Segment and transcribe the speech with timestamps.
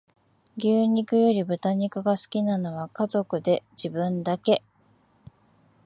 [0.57, 4.63] 牛肉より豚肉が好きなのは家族で自分だけ